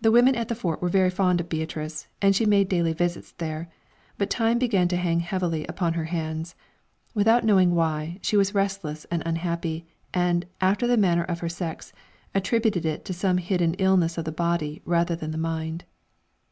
[0.00, 3.32] The women at the Fort were very fond of Beatrice, and she made daily visits
[3.32, 3.68] there,
[4.16, 6.54] but time began to hang heavily upon her hands.
[7.12, 9.84] Without knowing why, she was restless and unhappy,
[10.14, 11.92] and, after the manner of her sex,
[12.36, 15.86] attributed it to some hidden illness of the body rather than the mind.